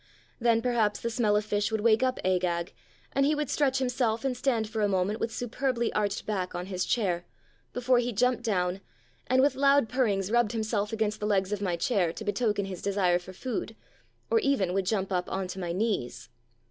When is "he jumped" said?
7.99-8.41